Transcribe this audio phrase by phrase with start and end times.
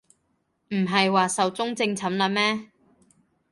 [0.69, 2.71] 唔係話壽終正寢喇咩